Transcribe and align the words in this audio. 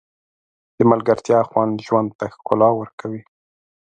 د 0.77 0.79
ملګرتیا 0.91 1.39
خوند 1.49 1.73
ژوند 1.87 2.09
ته 2.19 2.25
ښکلا 2.35 2.69
ورکوي. 2.75 3.21